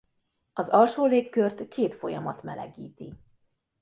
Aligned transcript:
Az 0.53 0.69
alsó 0.69 1.05
légkört 1.05 1.67
két 1.67 1.95
folyamat 1.95 2.43
melegíti. 2.43 3.13